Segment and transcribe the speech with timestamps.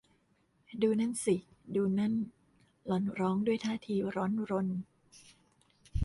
[0.81, 1.35] ดูนั่นสิ
[1.75, 2.13] ดูนั่น
[2.87, 4.67] หล่อนร้องด้วยท่าทีร้อนรน